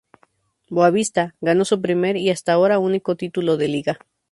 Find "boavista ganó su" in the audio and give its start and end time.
0.71-1.79